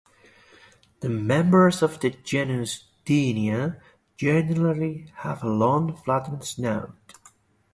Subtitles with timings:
[1.01, 3.79] The members of the genus "Deania"
[4.17, 7.13] generally have a long flattened snout.